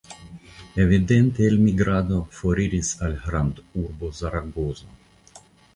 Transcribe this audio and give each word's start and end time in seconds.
Evidente 0.83 1.45
elmigrado 1.49 2.23
foriris 2.41 2.91
al 3.09 3.15
grandurbo 3.27 4.11
Zaragozo. 4.11 4.89